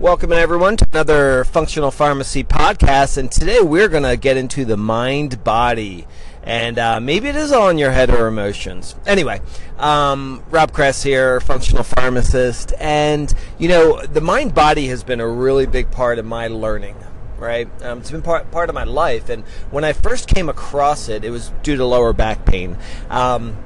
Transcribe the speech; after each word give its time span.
Welcome 0.00 0.32
everyone 0.32 0.76
to 0.78 0.88
another 0.90 1.44
Functional 1.44 1.92
Pharmacy 1.92 2.42
podcast, 2.42 3.16
and 3.16 3.30
today 3.30 3.60
we're 3.60 3.88
going 3.88 4.02
to 4.02 4.16
get 4.16 4.36
into 4.36 4.64
the 4.64 4.76
mind 4.76 5.44
body. 5.44 6.08
And 6.42 6.80
uh, 6.80 6.98
maybe 6.98 7.28
it 7.28 7.36
is 7.36 7.52
all 7.52 7.68
in 7.68 7.78
your 7.78 7.92
head 7.92 8.10
or 8.10 8.26
emotions. 8.26 8.96
Anyway, 9.06 9.40
um, 9.78 10.42
Rob 10.50 10.72
Kress 10.72 11.04
here, 11.04 11.38
functional 11.40 11.84
pharmacist. 11.84 12.72
And, 12.80 13.32
you 13.56 13.68
know, 13.68 14.04
the 14.04 14.20
mind 14.20 14.52
body 14.52 14.88
has 14.88 15.04
been 15.04 15.20
a 15.20 15.28
really 15.28 15.64
big 15.64 15.92
part 15.92 16.18
of 16.18 16.26
my 16.26 16.48
learning 16.48 16.96
right? 17.36 17.68
Um, 17.82 17.98
it's 17.98 18.10
been 18.10 18.22
part, 18.22 18.50
part 18.50 18.70
of 18.70 18.74
my 18.74 18.84
life. 18.84 19.28
And 19.28 19.44
when 19.70 19.84
I 19.84 19.92
first 19.92 20.28
came 20.28 20.48
across 20.48 21.08
it, 21.08 21.24
it 21.24 21.30
was 21.30 21.52
due 21.62 21.76
to 21.76 21.84
lower 21.84 22.12
back 22.12 22.46
pain. 22.46 22.78
Um, 23.10 23.58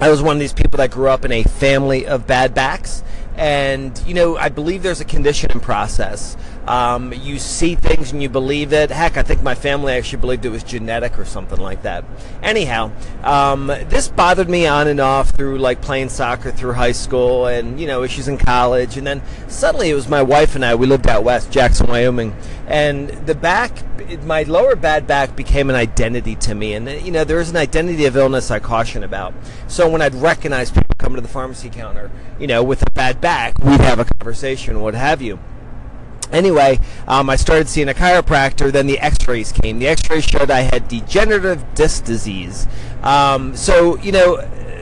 I 0.00 0.08
was 0.08 0.22
one 0.22 0.36
of 0.36 0.40
these 0.40 0.52
people 0.52 0.78
that 0.78 0.90
grew 0.90 1.08
up 1.08 1.24
in 1.24 1.30
a 1.30 1.42
family 1.42 2.06
of 2.06 2.26
bad 2.26 2.54
backs. 2.54 3.02
And, 3.36 4.00
you 4.06 4.14
know, 4.14 4.36
I 4.36 4.48
believe 4.48 4.82
there's 4.82 5.00
a 5.00 5.04
conditioning 5.04 5.60
process. 5.60 6.36
Um, 6.66 7.12
you 7.12 7.38
see 7.38 7.74
things 7.74 8.12
and 8.12 8.22
you 8.22 8.28
believe 8.28 8.72
it. 8.72 8.90
Heck, 8.90 9.16
I 9.16 9.22
think 9.22 9.42
my 9.42 9.54
family 9.54 9.94
actually 9.94 10.20
believed 10.20 10.44
it 10.44 10.50
was 10.50 10.62
genetic 10.62 11.18
or 11.18 11.24
something 11.24 11.58
like 11.58 11.82
that. 11.82 12.04
Anyhow, 12.42 12.92
um, 13.24 13.66
this 13.66 14.08
bothered 14.08 14.48
me 14.48 14.66
on 14.66 14.86
and 14.86 15.00
off 15.00 15.30
through 15.30 15.58
like 15.58 15.82
playing 15.82 16.08
soccer 16.08 16.52
through 16.52 16.74
high 16.74 16.92
school 16.92 17.46
and, 17.46 17.80
you 17.80 17.86
know, 17.86 18.04
issues 18.04 18.28
in 18.28 18.38
college. 18.38 18.96
And 18.96 19.06
then 19.06 19.22
suddenly 19.48 19.90
it 19.90 19.94
was 19.94 20.08
my 20.08 20.22
wife 20.22 20.54
and 20.54 20.64
I, 20.64 20.76
we 20.76 20.86
lived 20.86 21.08
out 21.08 21.24
west, 21.24 21.50
Jackson, 21.50 21.88
Wyoming. 21.88 22.34
And 22.68 23.08
the 23.26 23.34
back, 23.34 23.72
my 24.24 24.44
lower 24.44 24.76
bad 24.76 25.06
back 25.06 25.34
became 25.34 25.68
an 25.68 25.76
identity 25.76 26.36
to 26.36 26.54
me. 26.54 26.74
And, 26.74 26.88
you 26.88 27.10
know, 27.10 27.24
there 27.24 27.40
is 27.40 27.50
an 27.50 27.56
identity 27.56 28.04
of 28.06 28.16
illness 28.16 28.52
I 28.52 28.60
caution 28.60 29.02
about. 29.02 29.34
So 29.66 29.90
when 29.90 30.00
I'd 30.00 30.14
recognize 30.14 30.70
people 30.70 30.94
coming 30.96 31.16
to 31.16 31.22
the 31.22 31.28
pharmacy 31.28 31.70
counter, 31.70 32.10
you 32.38 32.46
know, 32.46 32.62
with 32.62 32.82
a 32.82 32.90
bad 32.92 33.20
back, 33.20 33.58
we'd 33.58 33.80
have 33.80 33.98
a 33.98 34.04
conversation, 34.04 34.80
what 34.80 34.94
have 34.94 35.20
you. 35.20 35.40
Anyway, 36.32 36.78
um, 37.06 37.28
I 37.28 37.36
started 37.36 37.68
seeing 37.68 37.88
a 37.88 37.94
chiropractor. 37.94 38.72
Then 38.72 38.86
the 38.86 38.98
X-rays 38.98 39.52
came. 39.52 39.78
The 39.78 39.88
X-rays 39.88 40.24
showed 40.24 40.50
I 40.50 40.60
had 40.60 40.88
degenerative 40.88 41.62
disc 41.74 42.04
disease. 42.04 42.66
Um, 43.02 43.54
so 43.54 43.98
you 43.98 44.12
know 44.12 44.36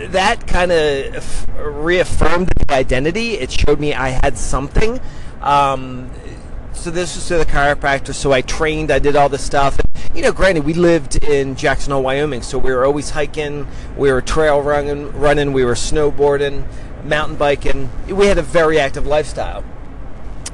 that 0.08 0.46
kind 0.46 0.72
of 0.72 1.48
reaffirmed 1.58 2.48
the 2.48 2.72
identity. 2.72 3.32
It 3.32 3.50
showed 3.50 3.80
me 3.80 3.94
I 3.94 4.10
had 4.10 4.38
something. 4.38 5.00
Um, 5.40 6.10
so 6.72 6.90
this 6.90 7.16
was 7.16 7.26
to 7.28 7.38
the 7.38 7.44
chiropractor. 7.44 8.14
So 8.14 8.32
I 8.32 8.42
trained. 8.42 8.90
I 8.90 8.98
did 8.98 9.16
all 9.16 9.28
this 9.28 9.44
stuff. 9.44 9.78
And, 9.78 10.16
you 10.16 10.22
know, 10.22 10.32
granted, 10.32 10.64
we 10.64 10.74
lived 10.74 11.22
in 11.24 11.56
Jackson 11.56 11.92
Hole, 11.92 12.02
Wyoming, 12.02 12.42
so 12.42 12.58
we 12.58 12.72
were 12.72 12.84
always 12.84 13.10
hiking. 13.10 13.66
We 13.96 14.10
were 14.10 14.22
trail 14.22 14.62
running. 14.62 15.12
Running. 15.12 15.52
We 15.52 15.64
were 15.64 15.74
snowboarding, 15.74 16.64
mountain 17.04 17.36
biking. 17.36 17.90
We 18.08 18.26
had 18.26 18.38
a 18.38 18.42
very 18.42 18.78
active 18.78 19.06
lifestyle 19.06 19.64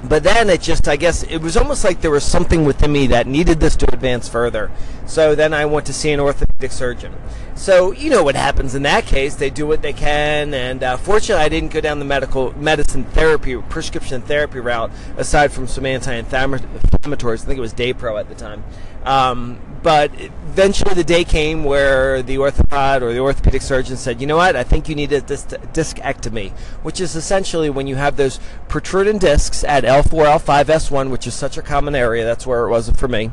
but 0.09 0.23
then 0.23 0.49
it 0.51 0.61
just 0.61 0.89
i 0.89 0.97
guess 0.97 1.23
it 1.25 1.39
was 1.39 1.57
almost 1.57 1.85
like 1.85 2.01
there 2.01 2.11
was 2.11 2.25
something 2.25 2.65
within 2.65 2.93
me 2.93 3.07
that 3.07 3.27
needed 3.27 3.61
this 3.61 3.77
to 3.77 3.93
advance 3.93 4.29
further. 4.29 4.71
So 5.07 5.35
then 5.35 5.55
i 5.55 5.65
went 5.65 5.87
to 5.87 5.93
see 5.93 6.13
an 6.13 6.21
orthopedic 6.21 6.73
surgeon. 6.73 7.15
So 7.55 7.93
you 7.93 8.11
know 8.11 8.23
what 8.23 8.37
happens 8.37 8.75
in 8.75 8.83
that 8.83 9.07
case? 9.07 9.35
They 9.35 9.51
do 9.51 9.67
what 9.67 9.83
they 9.83 9.93
can 9.93 10.55
and 10.55 10.83
uh, 10.83 10.97
fortunately 10.97 11.45
i 11.45 11.49
didn't 11.49 11.73
go 11.73 11.81
down 11.81 11.99
the 11.99 12.05
medical 12.05 12.57
medicine 12.59 13.05
therapy 13.05 13.57
prescription 13.57 14.23
therapy 14.23 14.61
route 14.61 14.91
aside 15.17 15.53
from 15.53 15.67
some 15.67 15.87
anti-inflammatories 15.87 17.43
i 17.43 17.47
think 17.47 17.59
it 17.59 17.61
was 17.61 17.75
daypro 17.75 18.19
at 18.19 18.29
the 18.29 18.35
time 18.35 18.63
um, 19.07 19.61
but 19.83 20.11
eventually 20.19 20.95
the 20.95 21.05
day 21.05 21.23
came 21.23 21.63
where 21.63 22.21
the 22.23 22.37
orthopod 22.37 23.03
or 23.03 23.13
the 23.13 23.21
orthopedic 23.21 23.63
surgeon 23.63 23.97
said, 23.97 24.21
you 24.21 24.27
know 24.27 24.37
what, 24.37 24.57
I 24.57 24.65
think 24.65 24.89
you 24.89 24.97
need 24.97 25.13
a 25.13 25.21
disc- 25.21 25.51
discectomy, 25.73 26.51
which 26.83 27.01
is 27.01 27.15
essentially 27.15 27.71
when 27.71 27.87
you 27.87 27.95
have 27.95 28.17
those 28.17 28.41
protruding 28.67 29.19
discs 29.19 29.63
at 29.63 29.85
L4, 29.85 30.41
L5, 30.41 30.65
S1, 30.65 31.11
which 31.11 31.27
is 31.29 31.35
such 31.35 31.57
a 31.57 31.63
common 31.63 31.95
area, 31.95 32.25
that's 32.25 32.45
where 32.47 32.67
it 32.67 32.71
was 32.71 32.91
for 32.91 33.07
me, 33.07 33.31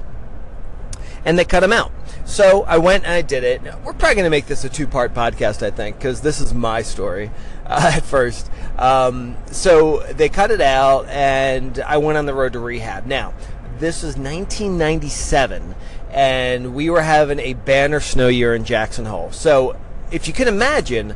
and 1.26 1.40
they 1.40 1.46
cut 1.46 1.62
them 1.62 1.74
out. 1.74 1.92
So 2.26 2.64
I 2.64 2.78
went 2.78 3.04
and 3.04 3.14
I 3.14 3.22
did 3.22 3.44
it. 3.44 3.64
We're 3.84 3.94
probably 3.94 4.16
going 4.16 4.24
to 4.26 4.30
make 4.30 4.46
this 4.46 4.64
a 4.64 4.70
two 4.70 4.88
part 4.88 5.14
podcast, 5.14 5.64
I 5.66 5.72
think, 5.72 5.98
because 5.98 6.22
this 6.22 6.40
is 6.40 6.54
my 6.54 6.84
story 6.84 7.32
uh, 7.66 7.92
at 7.96 8.04
first. 8.04 8.50
Um, 8.78 9.38
so 9.48 10.04
they 10.14 10.30
cut 10.30 10.52
it 10.52 10.62
out, 10.62 11.08
and 11.08 11.80
I 11.80 11.98
went 11.98 12.18
on 12.18 12.26
the 12.26 12.34
road 12.34 12.54
to 12.54 12.60
rehab. 12.60 13.06
Now, 13.06 13.34
this 13.84 14.02
was 14.02 14.16
1997 14.16 15.76
and 16.10 16.74
we 16.74 16.90
were 16.90 17.02
having 17.02 17.40
a 17.40 17.54
banner 17.54 18.00
snow 18.00 18.30
year 18.30 18.56
in 18.56 18.64
Jackson 18.64 19.06
Hole. 19.06 19.30
So 19.32 19.76
if 20.10 20.26
you 20.28 20.34
can 20.34 20.48
imagine, 20.48 21.16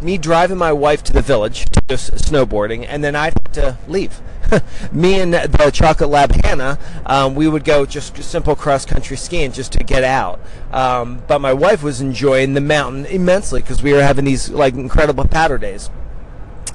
me 0.00 0.16
driving 0.16 0.56
my 0.56 0.72
wife 0.72 1.02
to 1.04 1.12
the 1.12 1.22
village 1.22 1.64
to 1.70 1.80
just 1.88 2.12
snowboarding, 2.12 2.86
and 2.88 3.02
then 3.02 3.16
I'd 3.16 3.32
have 3.32 3.52
to 3.54 3.78
leave. 3.88 4.20
me 4.92 5.18
and 5.18 5.34
the 5.34 5.70
chocolate 5.72 6.10
lab 6.10 6.32
Hannah, 6.44 6.78
um, 7.06 7.34
we 7.34 7.48
would 7.48 7.64
go 7.64 7.86
just 7.86 8.22
simple 8.22 8.54
cross 8.54 8.84
country 8.84 9.16
skiing 9.16 9.50
just 9.50 9.72
to 9.72 9.82
get 9.82 10.04
out. 10.04 10.38
Um, 10.70 11.22
but 11.26 11.40
my 11.40 11.54
wife 11.54 11.82
was 11.82 12.00
enjoying 12.00 12.54
the 12.54 12.60
mountain 12.60 13.06
immensely 13.06 13.62
because 13.62 13.82
we 13.82 13.94
were 13.94 14.02
having 14.02 14.26
these 14.26 14.50
like 14.50 14.74
incredible 14.74 15.26
powder 15.26 15.58
days. 15.58 15.90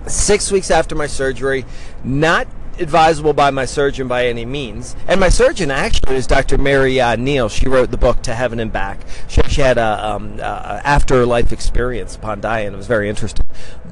Six 0.07 0.51
weeks 0.51 0.71
after 0.71 0.95
my 0.95 1.07
surgery, 1.07 1.65
not 2.03 2.47
advisable 2.79 3.33
by 3.33 3.51
my 3.51 3.65
surgeon 3.65 4.07
by 4.07 4.27
any 4.27 4.45
means. 4.45 4.95
And 5.07 5.19
my 5.19 5.29
surgeon 5.29 5.71
actually 5.71 6.15
is 6.15 6.27
Dr. 6.27 6.57
Mary 6.57 6.99
uh, 6.99 7.15
Neal. 7.15 7.49
She 7.49 7.67
wrote 7.67 7.91
the 7.91 7.97
book 7.97 8.21
To 8.23 8.33
Heaven 8.33 8.59
and 8.59 8.71
Back. 8.71 9.01
She, 9.27 9.41
she 9.43 9.61
had 9.61 9.77
a 9.77 10.07
um, 10.07 10.39
uh, 10.41 10.81
afterlife 10.83 11.51
experience 11.51 12.15
upon 12.15 12.41
dying. 12.41 12.73
It 12.73 12.77
was 12.77 12.87
very 12.87 13.09
interesting, 13.09 13.45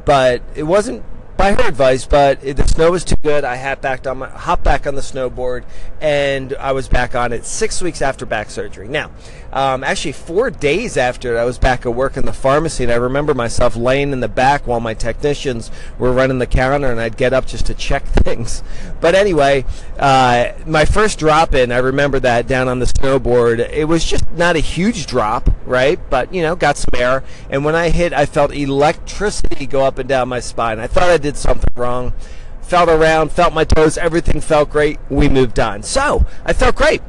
but 0.06 0.42
it 0.56 0.64
wasn't 0.64 1.04
by 1.38 1.54
her 1.54 1.68
advice, 1.68 2.06
but 2.06 2.42
the 2.42 2.68
snow 2.68 2.92
was 2.92 3.04
too 3.04 3.16
good. 3.22 3.44
I 3.44 3.58
hopped 3.58 3.84
back 3.84 4.08
on 4.08 4.18
my 4.18 4.30
hopped 4.30 4.64
back 4.64 4.88
on 4.88 4.96
the 4.96 5.02
snowboard, 5.02 5.64
and 6.02 6.54
I 6.60 6.72
was 6.72 6.88
back 6.88 7.16
on 7.16 7.32
it 7.32 7.46
six 7.46 7.82
weeks 7.82 8.02
after 8.02 8.26
back 8.26 8.50
surgery. 8.50 8.88
Now, 8.88 9.12
um, 9.54 9.84
actually, 9.84 10.12
four 10.12 10.50
days 10.50 10.98
after 10.98 11.38
I 11.38 11.46
was 11.46 11.58
back 11.58 11.86
at 11.86 11.94
work 11.94 12.18
in 12.18 12.26
the 12.26 12.34
pharmacy, 12.34 12.84
and 12.84 12.92
I 12.92 12.96
remember 12.96 13.34
myself 13.34 13.76
laying 13.76 14.12
in 14.12 14.20
the 14.20 14.28
back 14.28 14.68
while 14.68 14.80
my 14.80 14.94
technicians 14.94 15.72
were 15.98 16.12
running 16.12 16.40
the 16.40 16.48
counter, 16.48 16.92
and 16.92 17.00
I'd 17.00 17.18
get 17.18 17.34
up 17.34 17.46
just 17.46 17.68
to 17.68 17.74
check 17.74 18.06
things. 18.08 18.64
But 19.00 19.16
anyway, 19.16 19.66
uh, 20.00 20.54
my 20.66 20.86
first 20.86 21.20
drop 21.20 21.54
in, 21.54 21.72
I 21.72 21.78
remember 21.78 22.20
that 22.20 22.48
down 22.48 22.68
on 22.68 22.80
the 22.80 22.86
snowboard. 22.86 23.60
It 23.70 23.86
was 23.86 24.04
just 24.04 24.30
not 24.32 24.56
a 24.56 24.60
huge 24.60 25.06
drop, 25.06 25.50
right? 25.66 26.00
But 26.10 26.34
you 26.34 26.42
know, 26.42 26.56
got 26.56 26.78
some 26.78 27.00
air, 27.00 27.24
and 27.50 27.64
when 27.64 27.76
I 27.76 27.90
hit, 27.90 28.12
I 28.12 28.26
felt 28.26 28.54
electricity 28.54 29.66
go 29.66 29.86
up 29.86 29.98
and 29.98 30.10
down 30.10 30.28
my 30.28 30.40
spine. 30.40 30.80
I 30.80 30.88
thought 30.88 31.10
I 31.10 31.18
did 31.28 31.38
something 31.38 31.74
wrong. 31.76 32.14
Felt 32.62 32.90
around, 32.90 33.32
felt 33.32 33.54
my 33.54 33.64
toes, 33.64 33.98
everything 33.98 34.42
felt 34.42 34.70
great. 34.70 35.00
We 35.10 35.30
moved 35.30 35.60
on. 35.60 35.84
So 35.84 36.26
I 36.46 36.54
felt 36.54 36.76
great. 36.76 37.02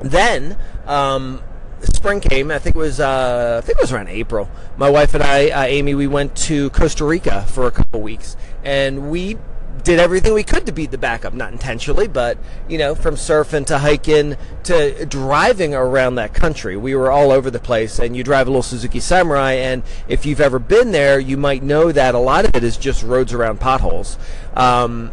Then 0.00 0.56
um, 0.86 1.42
spring 1.80 2.20
came. 2.20 2.50
I 2.50 2.58
think 2.58 2.76
it 2.76 2.78
was 2.78 2.98
uh, 3.00 3.60
I 3.62 3.66
think 3.66 3.78
it 3.78 3.82
was 3.82 3.92
around 3.92 4.08
April. 4.08 4.48
My 4.76 4.90
wife 4.90 5.14
and 5.14 5.22
I, 5.22 5.48
uh, 5.50 5.62
Amy, 5.64 5.94
we 5.94 6.06
went 6.06 6.36
to 6.48 6.70
Costa 6.70 7.04
Rica 7.04 7.42
for 7.48 7.66
a 7.66 7.70
couple 7.70 8.00
weeks, 8.00 8.36
and 8.64 9.10
we 9.10 9.36
did 9.82 9.98
everything 9.98 10.34
we 10.34 10.42
could 10.42 10.66
to 10.66 10.72
beat 10.72 10.90
the 10.90 10.98
backup. 10.98 11.34
Not 11.34 11.52
intentionally, 11.52 12.08
but 12.08 12.38
you 12.68 12.78
know, 12.78 12.94
from 12.94 13.14
surfing 13.14 13.66
to 13.66 13.78
hiking 13.78 14.36
to 14.64 15.06
driving 15.06 15.74
around 15.74 16.16
that 16.16 16.34
country. 16.34 16.76
We 16.76 16.94
were 16.94 17.10
all 17.10 17.30
over 17.30 17.50
the 17.50 17.60
place, 17.60 17.98
and 17.98 18.16
you 18.16 18.22
drive 18.22 18.46
a 18.46 18.50
little 18.50 18.62
Suzuki 18.62 19.00
Samurai, 19.00 19.52
and 19.52 19.82
if 20.08 20.26
you've 20.26 20.40
ever 20.40 20.58
been 20.58 20.92
there, 20.92 21.18
you 21.18 21.36
might 21.36 21.62
know 21.62 21.92
that 21.92 22.14
a 22.14 22.18
lot 22.18 22.44
of 22.44 22.54
it 22.54 22.64
is 22.64 22.76
just 22.76 23.02
roads 23.02 23.32
around 23.32 23.60
potholes. 23.60 24.18
Um, 24.54 25.12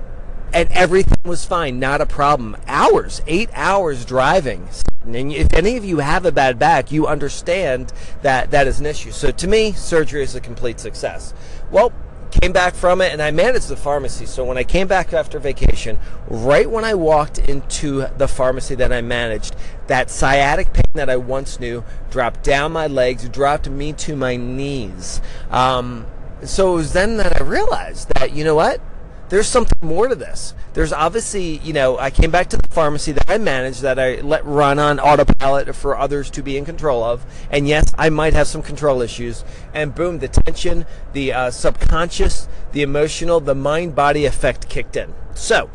and 0.54 0.72
everything 0.72 1.18
was 1.24 1.46
fine, 1.46 1.80
not 1.80 2.02
a 2.02 2.06
problem. 2.06 2.56
Hours, 2.68 3.22
eight 3.28 3.50
hours 3.54 4.06
driving. 4.06 4.70
And 5.04 5.32
if 5.32 5.54
any 5.54 5.78
of 5.78 5.86
you 5.86 6.00
have 6.00 6.26
a 6.26 6.32
bad 6.32 6.60
back, 6.60 6.92
you 6.92 7.08
understand 7.08 7.94
that 8.22 8.52
that 8.52 8.68
is 8.68 8.80
an 8.80 8.86
issue. 8.86 9.12
So 9.12 9.32
to 9.32 9.48
me, 9.48 9.72
surgery 9.72 10.24
is 10.24 10.36
a 10.36 10.42
complete 10.42 10.80
success. 10.80 11.34
Well, 11.72 11.92
came 12.32 12.52
back 12.52 12.76
from 12.76 13.02
it 13.02 13.12
and 13.12 13.22
I 13.22 13.32
managed 13.32 13.70
the 13.70 13.76
pharmacy. 13.76 14.26
So 14.26 14.44
when 14.44 14.58
I 14.58 14.64
came 14.64 14.88
back 14.88 15.14
after 15.14 15.40
vacation, 15.40 16.00
right 16.28 16.70
when 16.70 16.84
I 16.84 16.94
walked 16.94 17.40
into 17.40 18.08
the 18.18 18.28
pharmacy 18.28 18.76
that 18.76 18.92
I 18.92 19.02
managed, 19.02 19.56
that 19.88 20.10
sciatic 20.10 20.74
pain 20.74 20.84
that 20.94 21.10
I 21.10 21.18
once 21.18 21.60
knew 21.60 21.84
dropped 22.10 22.44
down 22.44 22.72
my 22.72 22.88
legs, 22.88 23.28
dropped 23.30 23.70
me 23.70 23.94
to 23.94 24.16
my 24.16 24.36
knees. 24.36 25.22
Um, 25.50 26.06
so 26.44 26.74
it 26.74 26.76
was 26.76 26.94
then 26.94 27.18
that 27.18 27.42
I 27.42 27.44
realized 27.44 28.10
that, 28.16 28.34
you 28.34 28.44
know 28.44 28.56
what? 28.56 28.82
There's 29.30 29.48
something 29.48 29.78
more 29.82 30.08
to 30.08 30.16
this. 30.16 30.54
There's 30.74 30.94
obviously, 30.94 31.58
you 31.58 31.74
know, 31.74 31.98
I 31.98 32.12
came 32.12 32.32
back 32.32 32.50
to 32.50 32.58
the 32.58 32.68
pharmacy 32.70 33.12
that 33.14 33.30
I 33.30 33.38
managed 33.38 33.82
that 33.82 34.00
I 34.00 34.22
let 34.22 34.46
run 34.46 34.80
on 34.80 35.00
autopilot 35.00 35.76
for 35.76 35.98
others 35.98 36.30
to 36.32 36.44
be 36.44 36.58
in 36.58 36.66
control 36.66 37.04
of. 37.04 37.26
And 37.52 37.68
yes, 37.68 37.94
I 37.98 38.10
might 38.10 38.34
have 38.34 38.48
some 38.48 38.62
control 38.62 39.02
issues. 39.02 39.44
And 39.74 39.94
boom, 39.94 40.20
the 40.20 40.28
tension, 40.28 40.86
the 41.14 41.34
uh, 41.34 41.52
subconscious, 41.52 42.48
the 42.72 42.82
emotional, 42.82 43.40
the 43.40 43.56
mind 43.56 43.96
body 43.96 44.26
effect 44.26 44.70
kicked 44.70 44.96
in. 44.96 45.14
So, 45.34 45.70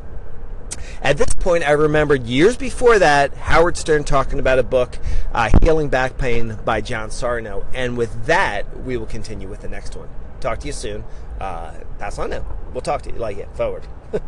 at 1.03 1.19
this 1.19 1.35
point, 1.35 1.65
I 1.65 1.73
remembered 1.73 2.25
years 2.25 2.57
before 2.57 2.99
that 2.99 3.35
Howard 3.35 3.77
Stern 3.77 4.05
talking 4.05 4.39
about 4.39 4.59
a 4.59 4.63
book, 4.63 4.99
uh, 5.33 5.51
Healing 5.61 5.89
Back 5.89 6.17
Pain 6.17 6.59
by 6.65 6.81
John 6.81 7.11
Sarno. 7.11 7.67
And 7.75 7.99
with 7.99 8.27
that, 8.27 8.85
we 8.85 8.97
will 8.97 9.07
continue 9.07 9.49
with 9.49 9.61
the 9.61 9.69
next 9.69 9.97
one. 9.97 10.09
Talk 10.41 10.61
to 10.61 10.67
you 10.67 10.73
soon. 10.73 11.05
Uh, 11.43 11.75
pass 11.99 12.21
on 12.21 12.31
now. 12.31 12.47
We'll 12.73 12.83
talk 12.83 13.03
to 13.03 13.11
you 13.11 13.19
like 13.19 13.37
it 13.37 13.49
forward. 13.57 13.85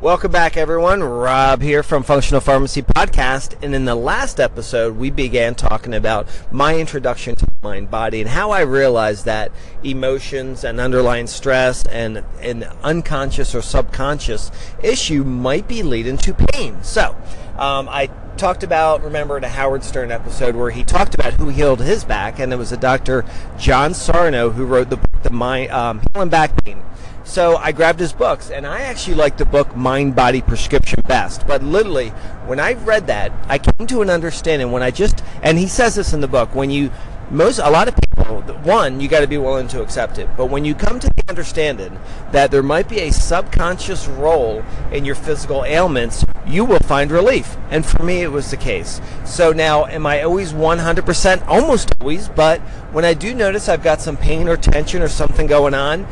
Welcome 0.00 0.30
back, 0.30 0.56
everyone. 0.56 1.02
Rob 1.02 1.62
here 1.62 1.82
from 1.82 2.04
Functional 2.04 2.40
Pharmacy 2.40 2.80
Podcast. 2.80 3.60
And 3.60 3.74
in 3.74 3.84
the 3.84 3.96
last 3.96 4.38
episode, 4.38 4.96
we 4.96 5.10
began 5.10 5.56
talking 5.56 5.92
about 5.92 6.28
my 6.52 6.78
introduction 6.78 7.34
to 7.34 7.46
mind 7.60 7.90
body 7.90 8.20
and 8.20 8.30
how 8.30 8.52
I 8.52 8.60
realized 8.60 9.24
that 9.24 9.50
emotions 9.82 10.62
and 10.62 10.78
underlying 10.78 11.26
stress 11.26 11.84
and 11.86 12.18
an 12.40 12.62
unconscious 12.84 13.52
or 13.52 13.60
subconscious 13.60 14.52
issue 14.80 15.24
might 15.24 15.66
be 15.66 15.82
leading 15.82 16.18
to 16.18 16.34
pain. 16.34 16.84
So, 16.84 17.16
um, 17.58 17.88
I 17.88 18.10
talked 18.36 18.62
about, 18.62 19.02
remember, 19.02 19.36
in 19.36 19.44
a 19.44 19.48
Howard 19.48 19.84
Stern 19.84 20.10
episode 20.10 20.56
where 20.56 20.70
he 20.70 20.84
talked 20.84 21.14
about 21.14 21.34
who 21.34 21.48
healed 21.48 21.80
his 21.80 22.04
back, 22.04 22.38
and 22.38 22.52
it 22.52 22.56
was 22.56 22.72
a 22.72 22.76
Dr. 22.76 23.24
John 23.58 23.94
Sarno 23.94 24.50
who 24.50 24.64
wrote 24.64 24.90
the 24.90 24.96
book, 24.96 25.22
The 25.22 25.30
Mind, 25.30 25.70
um, 25.70 26.02
Healing 26.12 26.28
Back 26.28 26.62
Pain. 26.64 26.82
So 27.24 27.56
I 27.56 27.72
grabbed 27.72 28.00
his 28.00 28.12
books, 28.12 28.50
and 28.50 28.66
I 28.66 28.82
actually 28.82 29.14
like 29.14 29.38
the 29.38 29.46
book 29.46 29.74
Mind 29.74 30.14
Body 30.14 30.42
Prescription 30.42 31.00
best. 31.06 31.46
But 31.46 31.62
literally, 31.62 32.10
when 32.46 32.60
I 32.60 32.74
read 32.74 33.06
that, 33.06 33.32
I 33.48 33.58
came 33.58 33.86
to 33.86 34.02
an 34.02 34.10
understanding 34.10 34.72
when 34.72 34.82
I 34.82 34.90
just, 34.90 35.22
and 35.42 35.58
he 35.58 35.66
says 35.66 35.94
this 35.94 36.12
in 36.12 36.20
the 36.20 36.28
book, 36.28 36.54
when 36.54 36.70
you, 36.70 36.90
most, 37.30 37.58
a 37.58 37.70
lot 37.70 37.88
of 37.88 37.96
people, 37.96 38.42
one, 38.62 39.00
you 39.00 39.08
got 39.08 39.20
to 39.20 39.26
be 39.26 39.38
willing 39.38 39.68
to 39.68 39.82
accept 39.82 40.18
it. 40.18 40.28
But 40.36 40.46
when 40.46 40.64
you 40.64 40.74
come 40.74 41.00
to 41.00 41.06
the 41.08 41.22
understanding 41.28 41.98
that 42.32 42.50
there 42.50 42.62
might 42.62 42.88
be 42.88 43.00
a 43.00 43.10
subconscious 43.10 44.06
role 44.06 44.62
in 44.92 45.04
your 45.06 45.14
physical 45.14 45.64
ailments, 45.64 46.24
you 46.46 46.64
will 46.64 46.80
find 46.80 47.10
relief. 47.10 47.56
And 47.70 47.84
for 47.84 48.02
me, 48.02 48.22
it 48.22 48.32
was 48.32 48.50
the 48.50 48.56
case. 48.56 49.00
So 49.24 49.52
now, 49.52 49.86
am 49.86 50.06
I 50.06 50.22
always 50.22 50.52
100%? 50.52 51.46
Almost 51.46 51.94
always. 52.00 52.28
But 52.28 52.60
when 52.92 53.04
I 53.04 53.14
do 53.14 53.34
notice 53.34 53.68
I've 53.68 53.82
got 53.82 54.00
some 54.00 54.16
pain 54.16 54.48
or 54.48 54.56
tension 54.56 55.02
or 55.02 55.08
something 55.08 55.46
going 55.46 55.74
on, 55.74 56.06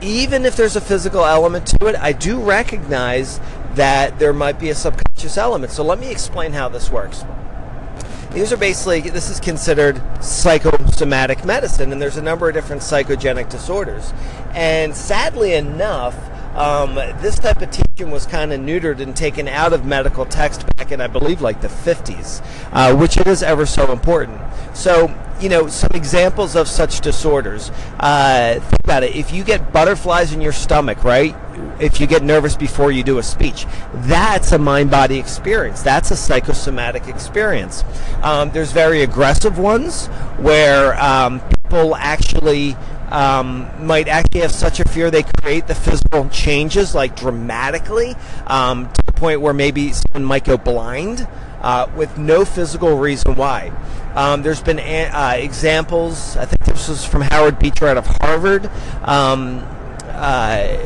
even 0.00 0.44
if 0.44 0.56
there's 0.56 0.76
a 0.76 0.80
physical 0.80 1.24
element 1.24 1.66
to 1.66 1.86
it, 1.86 1.96
I 1.96 2.12
do 2.12 2.40
recognize 2.40 3.40
that 3.74 4.18
there 4.18 4.32
might 4.32 4.58
be 4.58 4.70
a 4.70 4.74
subconscious 4.74 5.36
element. 5.36 5.72
So 5.72 5.82
let 5.82 5.98
me 5.98 6.10
explain 6.10 6.52
how 6.52 6.68
this 6.68 6.90
works. 6.90 7.24
These 8.32 8.52
are 8.52 8.58
basically, 8.58 9.00
this 9.00 9.30
is 9.30 9.40
considered 9.40 10.00
psychosomatic 10.22 11.44
medicine, 11.44 11.92
and 11.92 12.02
there's 12.02 12.18
a 12.18 12.22
number 12.22 12.48
of 12.48 12.54
different 12.54 12.82
psychogenic 12.82 13.48
disorders. 13.48 14.12
And 14.50 14.94
sadly 14.94 15.54
enough, 15.54 16.14
um, 16.56 16.94
this 17.20 17.38
type 17.38 17.60
of 17.60 17.70
teaching 17.70 18.10
was 18.10 18.24
kind 18.26 18.52
of 18.52 18.60
neutered 18.60 19.00
and 19.00 19.14
taken 19.14 19.46
out 19.46 19.74
of 19.74 19.84
medical 19.84 20.24
text 20.24 20.64
back 20.76 20.90
in, 20.90 21.02
I 21.02 21.06
believe, 21.06 21.42
like 21.42 21.60
the 21.60 21.68
50s, 21.68 22.42
uh, 22.72 22.96
which 22.96 23.18
is 23.18 23.42
ever 23.42 23.66
so 23.66 23.92
important. 23.92 24.40
So, 24.74 25.14
you 25.38 25.50
know, 25.50 25.66
some 25.66 25.90
examples 25.92 26.56
of 26.56 26.66
such 26.66 27.02
disorders. 27.02 27.70
Uh, 28.00 28.54
think 28.58 28.84
about 28.84 29.02
it. 29.02 29.14
If 29.14 29.34
you 29.34 29.44
get 29.44 29.70
butterflies 29.70 30.32
in 30.32 30.40
your 30.40 30.52
stomach, 30.52 31.04
right? 31.04 31.36
If 31.78 32.00
you 32.00 32.06
get 32.06 32.22
nervous 32.22 32.56
before 32.56 32.90
you 32.90 33.02
do 33.02 33.18
a 33.18 33.22
speech, 33.22 33.66
that's 33.92 34.52
a 34.52 34.58
mind 34.58 34.90
body 34.90 35.18
experience. 35.18 35.82
That's 35.82 36.10
a 36.10 36.16
psychosomatic 36.16 37.06
experience. 37.06 37.84
Um, 38.22 38.50
there's 38.50 38.72
very 38.72 39.02
aggressive 39.02 39.58
ones 39.58 40.06
where 40.38 40.98
um, 41.02 41.40
people 41.50 41.94
actually 41.96 42.76
um, 43.08 43.70
might 43.86 44.08
actually 44.08 44.40
have 44.40 44.52
such 44.52 44.80
a 44.80 44.84
fear 44.84 45.10
they 45.10 45.22
create 45.22 45.66
the 45.66 45.74
physical 45.74 46.28
changes 46.28 46.94
like 46.94 47.16
dramatically 47.16 48.14
um, 48.46 48.90
to 48.92 49.02
the 49.06 49.12
point 49.12 49.40
where 49.40 49.54
maybe 49.54 49.92
someone 49.92 50.24
might 50.24 50.44
go 50.44 50.56
blind 50.56 51.26
uh, 51.62 51.90
with 51.96 52.18
no 52.18 52.44
physical 52.44 52.96
reason 52.98 53.34
why. 53.34 53.72
Um, 54.14 54.42
there's 54.42 54.62
been 54.62 54.78
a- 54.78 55.08
uh, 55.08 55.34
examples. 55.34 56.36
I 56.36 56.46
think 56.46 56.64
this 56.64 56.88
was 56.88 57.04
from 57.04 57.22
Howard 57.22 57.58
Beecher 57.58 57.86
out 57.86 57.96
of 57.96 58.06
Harvard. 58.06 58.66
Um, 59.02 59.58
uh, 60.04 60.78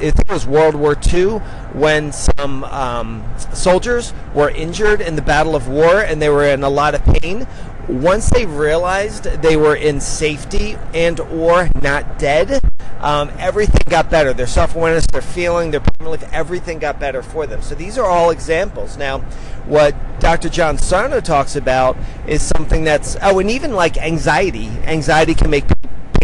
I 0.00 0.10
think 0.10 0.20
it 0.20 0.32
was 0.32 0.46
World 0.46 0.74
War 0.74 0.96
II 1.12 1.40
when 1.74 2.10
some 2.12 2.64
um, 2.64 3.24
soldiers 3.52 4.14
were 4.34 4.48
injured 4.48 5.00
in 5.02 5.14
the 5.14 5.22
Battle 5.22 5.54
of 5.54 5.68
War 5.68 6.00
and 6.00 6.22
they 6.22 6.30
were 6.30 6.46
in 6.46 6.62
a 6.62 6.70
lot 6.70 6.94
of 6.94 7.04
pain 7.04 7.46
once 7.90 8.30
they 8.30 8.46
realized 8.46 9.24
they 9.42 9.56
were 9.56 9.74
in 9.74 10.00
safety 10.00 10.76
and 10.94 11.18
or 11.20 11.68
not 11.82 12.18
dead 12.18 12.60
um, 13.00 13.30
everything 13.38 13.82
got 13.88 14.10
better. 14.10 14.32
Their 14.32 14.46
self-awareness 14.46 15.06
their 15.06 15.22
feeling 15.22 15.70
their 15.70 15.82
relief 15.98 16.22
everything 16.32 16.78
got 16.78 17.00
better 17.00 17.22
for 17.22 17.46
them. 17.46 17.62
So 17.62 17.74
these 17.74 17.98
are 17.98 18.06
all 18.06 18.30
examples. 18.30 18.96
Now 18.96 19.18
what 19.66 19.94
dr 20.20 20.48
john 20.50 20.76
sarno 20.78 21.20
talks 21.20 21.54
about 21.56 21.96
is 22.26 22.42
something 22.42 22.84
that's 22.84 23.16
oh 23.22 23.38
and 23.38 23.50
even 23.50 23.72
like 23.72 23.96
anxiety. 23.98 24.68
Anxiety 24.84 25.34
can 25.34 25.50
make 25.50 25.64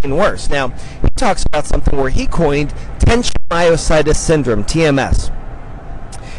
pain 0.01 0.17
worse. 0.17 0.49
Now 0.51 0.69
he 1.03 1.09
talks 1.17 1.45
about 1.47 1.67
something 1.67 1.99
where 1.99 2.11
he 2.11 2.27
coined 2.27 2.75
tension 2.99 3.35
myositis 3.51 4.17
syndrome 4.17 4.65
tms 4.65 5.33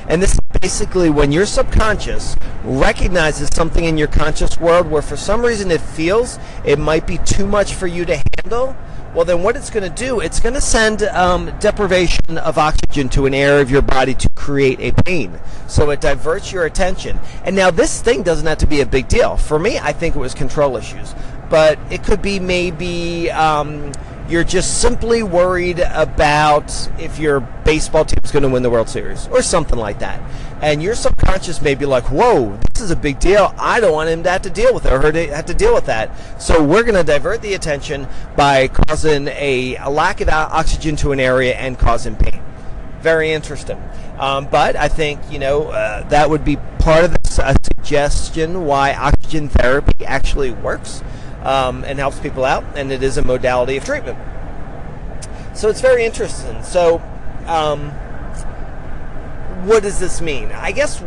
and 0.08 0.22
this 0.22 0.34
is 0.34 0.40
basically 0.62 1.10
when 1.10 1.32
your 1.32 1.46
subconscious 1.46 2.36
recognizes 2.64 3.50
something 3.50 3.84
in 3.84 3.98
your 3.98 4.08
conscious 4.08 4.58
world 4.60 4.90
where 4.90 5.02
for 5.02 5.18
some 5.18 5.42
reason 5.42 5.70
it 5.70 5.82
feels 5.82 6.40
it 6.66 6.80
might 6.80 7.06
be 7.06 7.18
too 7.20 7.46
much 7.46 7.74
for 7.74 7.88
you 7.88 8.06
to 8.06 8.22
handle. 8.40 8.76
Well, 9.14 9.26
then 9.26 9.42
what 9.42 9.56
it's 9.56 9.70
going 9.70 9.84
to 9.84 9.96
do, 9.96 10.20
it's 10.20 10.40
going 10.40 10.54
to 10.54 10.62
send 10.62 11.04
um, 11.04 11.52
deprivation 11.60 12.38
of 12.38 12.58
oxygen 12.58 13.10
to 13.10 13.26
an 13.26 13.34
area 13.34 13.62
of 13.62 13.72
your 13.72 13.82
body 13.82 14.14
to 14.14 14.30
create 14.30 14.80
a 14.80 14.92
pain. 15.04 15.40
So 15.68 15.90
it 15.90 16.02
diverts 16.02 16.52
your 16.52 16.66
attention. 16.66 17.20
And 17.44 17.56
now 17.56 17.72
this 17.72 18.02
thing 18.02 18.24
doesn't 18.24 18.46
have 18.46 18.60
to 18.60 18.68
be 18.68 18.82
a 18.82 18.86
big 18.86 19.08
deal. 19.08 19.36
For 19.36 19.58
me, 19.58 19.80
I 19.80 19.92
think 19.92 20.16
it 20.16 20.20
was 20.20 20.34
control 20.34 20.78
issues. 20.78 21.16
But 21.50 21.80
it 21.90 22.04
could 22.04 22.22
be 22.22 22.40
maybe. 22.40 23.32
Um, 23.32 23.92
you're 24.30 24.44
just 24.44 24.82
simply 24.82 25.24
worried 25.24 25.80
about 25.80 26.90
if 27.00 27.18
your 27.18 27.40
baseball 27.40 28.04
team 28.04 28.20
is 28.24 28.32
going 28.32 28.44
to 28.44 28.50
win 28.50 28.62
the 28.62 28.70
World 28.70 28.90
Series 28.90 29.28
or 29.30 29.42
something 29.42 29.78
like 29.78 30.00
that. 30.00 30.22
And 30.62 30.84
your 30.84 30.96
subconscious 30.96 31.62
may 31.62 31.76
be 31.76 31.86
like, 31.86 32.06
whoa, 32.06 32.58
this 32.74 32.82
is 32.82 32.92
a 32.92 32.96
big 32.96 33.20
deal. 33.20 33.54
I 33.58 33.80
don't 33.80 33.94
want 33.94 34.10
him 34.10 34.24
to 34.24 34.30
have 34.30 34.42
to 34.42 34.50
deal 34.50 34.74
with 34.74 34.86
it 34.86 34.92
or 34.92 35.02
her 35.02 35.12
to 35.12 35.28
have 35.28 35.46
to 35.46 35.54
deal 35.54 35.74
with 35.74 35.86
that. 35.86 36.12
So 36.42 36.64
we're 36.64 36.84
going 36.84 36.96
to 36.96 37.04
divert 37.04 37.42
the 37.42 37.54
attention 37.54 38.08
by 38.36 38.68
causing 38.68 39.28
a, 39.30 39.78
a 39.78 39.90
lack 39.90 40.20
of 40.20 40.30
oxygen 40.30 40.96
to 40.98 41.12
an 41.12 41.20
area 41.20 41.56
and 41.56 41.78
causing 41.78 42.16
pain. 42.16 42.42
Very 43.00 43.32
interesting. 43.32 43.82
Um, 44.20 44.48
but 44.50 44.76
I 44.76 44.88
think, 44.88 45.22
you 45.32 45.40
know, 45.40 45.70
uh, 45.70 46.08
that 46.10 46.30
would 46.30 46.44
be 46.44 46.58
part 46.80 47.06
of 47.06 47.12
the 47.12 47.44
uh, 47.44 47.54
suggestion 47.62 48.66
why 48.66 48.94
oxygen 48.94 49.48
therapy 49.48 50.06
actually 50.06 50.52
works 50.52 51.04
um, 51.48 51.86
and 51.86 51.98
helps 51.98 52.20
people 52.20 52.44
out, 52.44 52.64
and 52.76 52.92
it 52.92 53.02
is 53.02 53.18
a 53.18 53.24
modality 53.24 53.78
of 53.78 53.86
treatment. 53.86 54.20
So 55.56 55.70
it's 55.70 55.82
very 55.82 56.06
interesting. 56.06 56.62
So, 56.62 57.02
um, 57.48 57.90
what 59.66 59.82
does 59.82 60.00
this 60.00 60.22
mean? 60.22 60.52
I 60.52 60.72
guess 60.74 61.02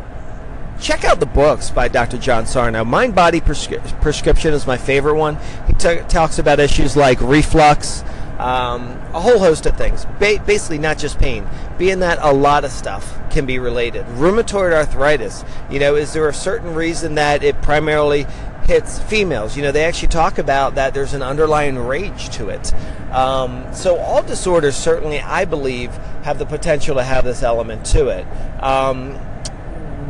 check 0.81 1.05
out 1.05 1.21
the 1.21 1.27
books 1.27 1.71
by 1.71 1.89
Dr. 1.89 2.17
John 2.17 2.47
Sarno. 2.47 2.85
Mind 2.85 3.15
Body 3.15 3.41
Prescri- 3.41 4.01
Prescription 4.01 4.55
is 4.55 4.67
my 4.67 4.79
favorite 4.79 5.17
one. 5.17 5.39
He 5.67 5.75
t- 5.75 6.01
talks 6.09 6.39
about 6.39 6.59
issues 6.59 6.97
like 6.97 7.21
reflux, 7.21 8.03
um, 8.41 8.93
a 9.13 9.21
whole 9.21 9.39
host 9.39 9.67
of 9.67 9.77
things. 9.77 10.07
Ba- 10.19 10.43
basically, 10.47 10.79
not 10.79 10.99
just 10.99 11.19
pain, 11.19 11.47
being 11.79 12.01
that 12.01 12.19
a 12.23 12.33
lot 12.33 12.65
of 12.65 12.73
stuff 12.73 13.19
can 13.31 13.45
be 13.45 13.59
related. 13.59 14.05
Rheumatoid 14.07 14.73
arthritis, 14.73 15.45
you 15.71 15.79
know, 15.79 15.95
is 15.95 16.15
there 16.15 16.29
a 16.29 16.35
certain 16.35 16.75
reason 16.75 17.17
that 17.17 17.45
it 17.45 17.61
primarily 17.61 18.27
hits 18.65 18.99
females? 18.99 19.57
You 19.57 19.63
know, 19.63 19.73
they 19.73 19.85
actually 19.85 20.09
talk 20.09 20.39
about 20.39 20.75
that 20.77 20.95
there's 20.95 21.13
an 21.13 21.23
underlying 21.23 21.79
rage 21.79 22.31
to 22.31 22.49
it. 22.49 22.73
Um, 23.13 23.67
so, 23.75 23.97
all 23.99 24.23
disorders 24.23 24.77
certainly, 24.77 25.21
I 25.21 25.45
believe, 25.45 25.91
have 26.23 26.39
the 26.39 26.47
potential 26.47 26.97
to 26.97 27.03
have 27.03 27.25
this 27.25 27.43
element 27.43 27.85
to 27.87 28.09
it. 28.09 28.25
Um, 28.63 29.15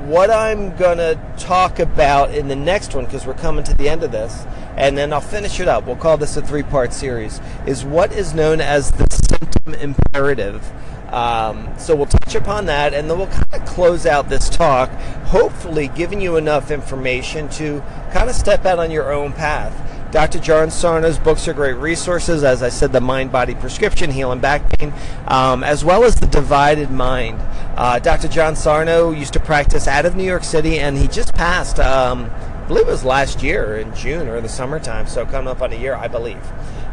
what 0.09 0.31
I'm 0.31 0.77
going 0.77 0.99
to 0.99 1.19
talk 1.37 1.79
about 1.79 2.35
in 2.35 2.49
the 2.49 2.57
next 2.57 2.95
one, 2.95 3.05
because 3.05 3.27
we're 3.27 3.35
coming 3.35 3.65
to 3.65 3.75
the 3.75 3.89
end 3.89 4.03
of 4.03 4.13
this, 4.13 4.45
and 4.77 4.97
then 4.97 5.12
I'll 5.12 5.21
finish 5.21 5.61
it 5.61 5.69
up. 5.69 5.87
We'll 5.87 5.97
call 5.97 6.17
this 6.17 6.37
a 6.37 6.43
three 6.43 6.62
part 6.62 6.93
series, 6.93 7.41
is 7.67 7.85
what 7.85 8.12
is 8.12 8.35
known 8.35 8.61
as 8.61 8.91
the 8.91 9.07
symptom 9.11 9.75
imperative. 9.75 10.71
Um, 11.12 11.69
so 11.77 11.97
we'll 11.97 12.07
touch 12.07 12.35
upon 12.37 12.67
that, 12.67 12.95
and 12.95 13.11
then 13.11 13.19
we'll 13.19 13.27
kind 13.27 13.53
of 13.53 13.65
close 13.67 14.07
out 14.07 14.29
this 14.29 14.49
talk, 14.49 14.91
hopefully 15.25 15.89
giving 15.89 16.21
you 16.21 16.37
enough 16.37 16.71
information 16.71 17.49
to 17.50 17.83
kind 18.12 18.31
of 18.31 18.37
step 18.37 18.65
out 18.65 18.79
on 18.79 18.91
your 18.91 19.12
own 19.12 19.33
path. 19.33 19.89
Dr. 20.12 20.41
John 20.41 20.71
Sarno's 20.71 21.19
books 21.19 21.47
are 21.47 21.53
great 21.53 21.75
resources. 21.75 22.43
As 22.43 22.65
I 22.65 22.69
said, 22.69 22.93
the 22.93 23.00
Mind 23.00 23.31
Body 23.31 23.55
Prescription, 23.55 24.11
Healing 24.11 24.41
Back 24.41 24.79
Pain, 24.79 24.93
um, 25.29 25.62
as 25.62 25.85
well 25.85 26.03
as 26.03 26.17
the 26.17 26.27
Divided 26.27 26.91
Mind. 26.91 27.41
Uh, 27.77 28.00
Dr. 28.00 28.27
John 28.27 28.57
Sarno 28.57 29.12
used 29.12 29.33
to 29.35 29.41
practice 29.41 29.87
out 29.87 30.07
of 30.07 30.17
New 30.17 30.25
York 30.25 30.43
City, 30.43 30.81
and 30.81 30.99
he 30.99 31.07
just 31.07 31.33
passed. 31.35 31.79
Um, 31.79 32.31
believe 32.71 32.87
it 32.87 32.93
was 32.93 33.05
last 33.05 33.43
year 33.43 33.79
in 33.79 33.93
June 33.97 34.29
or 34.29 34.41
the 34.41 34.49
summertime, 34.49 35.05
so 35.09 35.27
coming 35.27 35.49
up 35.49 35.61
on 35.61 35.73
a 35.73 35.77
year, 35.77 35.97
I 35.97 36.07
believe. 36.07 36.41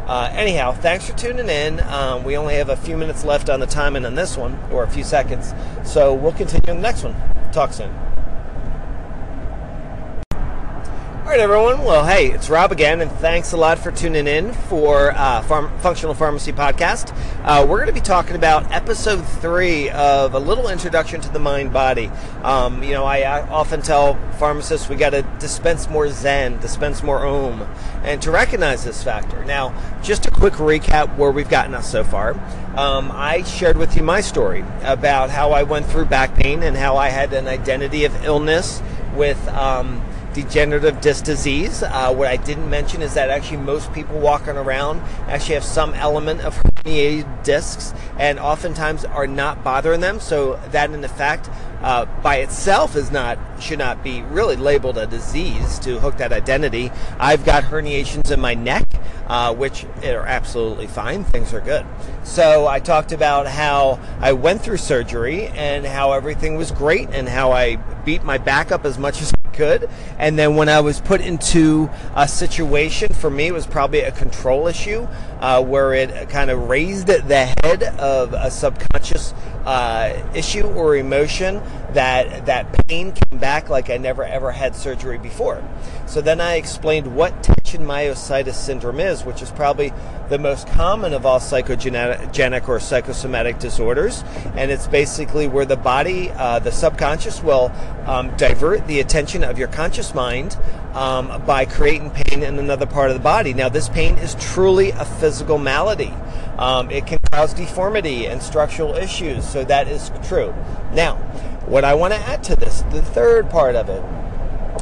Uh, 0.07 0.27
anyhow, 0.33 0.71
thanks 0.71 1.07
for 1.07 1.15
tuning 1.15 1.49
in. 1.49 1.79
Um, 1.81 2.23
we 2.23 2.35
only 2.35 2.55
have 2.55 2.69
a 2.69 2.75
few 2.75 2.97
minutes 2.97 3.23
left 3.23 3.47
on 3.47 3.59
the 3.59 3.67
timing 3.67 4.03
on 4.03 4.15
this 4.15 4.35
one, 4.35 4.57
or 4.71 4.83
a 4.83 4.89
few 4.89 5.03
seconds, 5.03 5.53
so 5.83 6.15
we'll 6.15 6.33
continue 6.33 6.71
in 6.71 6.77
the 6.77 6.81
next 6.81 7.03
one. 7.03 7.15
Talk 7.51 7.73
soon. 7.73 7.93
All 11.27 11.33
right, 11.33 11.41
everyone. 11.41 11.83
Well, 11.83 12.05
hey, 12.05 12.31
it's 12.31 12.49
Rob 12.49 12.71
again, 12.71 13.01
and 13.01 13.11
thanks 13.11 13.51
a 13.51 13.57
lot 13.57 13.79
for 13.79 13.91
tuning 13.91 14.27
in 14.27 14.53
for 14.53 15.11
uh, 15.11 15.41
Farm- 15.41 15.77
Functional 15.79 16.13
Pharmacy 16.13 16.53
Podcast. 16.53 17.13
Uh, 17.43 17.65
we're 17.67 17.79
going 17.79 17.89
to 17.89 17.93
be 17.93 17.99
talking 17.99 18.37
about 18.37 18.71
episode 18.71 19.21
three 19.41 19.89
of 19.89 20.35
a 20.35 20.39
little 20.39 20.69
introduction 20.69 21.19
to 21.19 21.29
the 21.29 21.37
mind 21.37 21.73
body. 21.73 22.09
Um, 22.43 22.81
you 22.81 22.93
know, 22.93 23.03
I, 23.03 23.23
I, 23.23 23.41
often 23.49 23.81
tell 23.81 24.15
pharmacists 24.39 24.87
we 24.87 24.95
got 24.95 25.09
to 25.09 25.23
dispense 25.37 25.89
more 25.89 26.07
Zen, 26.07 26.61
dispense 26.61 27.03
more 27.03 27.25
Om, 27.25 27.67
and 28.03 28.21
to 28.21 28.31
recognize 28.31 28.85
this 28.85 29.03
factor. 29.03 29.43
Now, 29.43 29.75
just 30.01 30.27
a 30.27 30.31
quick 30.31 30.53
recap 30.53 31.17
where 31.17 31.31
we've 31.31 31.49
gotten 31.49 31.75
us 31.75 31.91
so 31.91 32.05
far. 32.05 32.35
Um, 32.77 33.11
I 33.13 33.43
shared 33.43 33.75
with 33.75 33.97
you 33.97 34.01
my 34.01 34.21
story 34.21 34.63
about 34.81 35.29
how 35.29 35.51
I 35.51 35.63
went 35.63 35.87
through 35.87 36.05
back 36.05 36.35
pain 36.35 36.63
and 36.63 36.77
how 36.77 36.95
I 36.95 37.09
had 37.09 37.33
an 37.33 37.49
identity 37.49 38.05
of 38.05 38.23
illness 38.23 38.81
with. 39.13 39.45
Um, 39.49 40.01
degenerative 40.43 41.01
disc 41.01 41.23
disease. 41.23 41.81
Uh, 41.81 42.13
what 42.13 42.27
I 42.27 42.37
didn't 42.37 42.69
mention 42.69 43.01
is 43.01 43.15
that 43.15 43.31
actually 43.31 43.57
most 43.57 43.91
people 43.91 44.19
walking 44.19 44.55
around 44.55 45.01
actually 45.27 45.55
have 45.55 45.63
some 45.63 45.95
element 45.95 46.41
of 46.41 46.55
herniated 46.55 47.43
discs 47.43 47.91
and 48.19 48.37
oftentimes 48.39 49.03
are 49.03 49.25
not 49.25 49.63
bothering 49.63 50.01
them. 50.01 50.19
So 50.19 50.59
that 50.71 50.91
in 50.91 51.03
effect 51.03 51.49
uh, 51.81 52.05
by 52.21 52.37
itself 52.37 52.95
is 52.95 53.11
not 53.11 53.39
should 53.59 53.79
not 53.79 54.03
be 54.03 54.21
really 54.23 54.55
labeled 54.55 54.99
a 54.99 55.07
disease 55.07 55.79
to 55.79 55.99
hook 55.99 56.17
that 56.17 56.31
identity. 56.31 56.91
I've 57.19 57.43
got 57.43 57.63
herniations 57.63 58.29
in 58.29 58.39
my 58.39 58.53
neck, 58.53 58.87
uh, 59.27 59.55
which 59.55 59.85
are 60.03 60.25
absolutely 60.25 60.85
fine. 60.85 61.23
Things 61.23 61.51
are 61.53 61.61
good. 61.61 61.85
So 62.23 62.67
I 62.67 62.79
talked 62.79 63.11
about 63.11 63.47
how 63.47 63.99
I 64.19 64.33
went 64.33 64.61
through 64.61 64.77
surgery 64.77 65.47
and 65.47 65.85
how 65.85 66.11
everything 66.11 66.57
was 66.57 66.71
great 66.71 67.09
and 67.09 67.27
how 67.27 67.51
I 67.51 67.77
beat 68.05 68.23
my 68.23 68.37
back 68.37 68.71
up 68.71 68.85
as 68.85 68.99
much 68.99 69.21
as 69.21 69.33
could. 69.57 69.89
And 70.19 70.37
then 70.39 70.55
when 70.55 70.69
I 70.69 70.79
was 70.79 71.01
put 71.01 71.19
into 71.19 71.89
a 72.15 72.27
situation, 72.27 73.13
for 73.13 73.29
me, 73.29 73.47
it 73.47 73.53
was 73.53 73.67
probably 73.67 74.01
a 74.01 74.11
control 74.11 74.67
issue 74.67 75.07
uh, 75.41 75.61
where 75.63 75.93
it 75.93 76.29
kind 76.29 76.49
of 76.49 76.69
raised 76.69 77.07
the 77.07 77.53
head 77.63 77.83
of 77.99 78.33
a 78.33 78.49
subconscious 78.49 79.33
uh, 79.65 80.25
issue 80.33 80.63
or 80.63 80.95
emotion 80.95 81.61
that 81.91 82.45
that 82.45 82.87
pain 82.87 83.11
came 83.11 83.39
back 83.39 83.69
like 83.69 83.89
I 83.89 83.97
never 83.97 84.23
ever 84.23 84.51
had 84.51 84.75
surgery 84.75 85.17
before. 85.17 85.61
So 86.05 86.21
then 86.21 86.39
I 86.39 86.55
explained 86.55 87.15
what 87.15 87.43
tension 87.67 87.85
myositis 87.85 88.53
syndrome 88.53 89.01
is, 89.01 89.25
which 89.25 89.41
is 89.41 89.51
probably 89.51 89.91
the 90.29 90.39
most 90.39 90.65
common 90.67 91.13
of 91.13 91.25
all 91.25 91.37
psychogenic 91.37 92.69
or 92.69 92.79
psychosomatic 92.79 93.59
disorders, 93.59 94.23
and 94.55 94.71
it's 94.71 94.87
basically 94.87 95.49
where 95.49 95.65
the 95.65 95.75
body, 95.75 96.31
uh, 96.31 96.59
the 96.59 96.71
subconscious, 96.71 97.43
will 97.43 97.69
um, 98.05 98.33
divert 98.37 98.87
the 98.87 99.01
attention 99.01 99.43
of 99.43 99.59
your 99.59 99.67
conscious 99.67 100.13
mind 100.13 100.57
um, 100.93 101.43
by 101.45 101.65
creating 101.65 102.09
pain 102.11 102.41
in 102.41 102.57
another 102.57 102.85
part 102.85 103.09
of 103.09 103.17
the 103.17 103.23
body. 103.23 103.53
Now, 103.53 103.67
this 103.67 103.89
pain 103.89 104.17
is 104.17 104.35
truly 104.35 104.91
a 104.91 105.03
physical 105.03 105.57
malady. 105.57 106.13
Um, 106.57 106.89
it 106.89 107.05
can 107.05 107.19
cause 107.33 107.53
deformity 107.53 108.27
and 108.27 108.41
structural 108.41 108.95
issues, 108.95 109.45
so 109.45 109.65
that 109.65 109.89
is 109.89 110.09
true. 110.23 110.55
Now, 110.93 111.15
what 111.65 111.83
I 111.83 111.95
want 111.95 112.13
to 112.13 112.19
add 112.19 112.45
to 112.45 112.55
this, 112.55 112.83
the 112.93 113.01
third 113.01 113.49
part 113.49 113.75
of 113.75 113.89
it, 113.89 114.01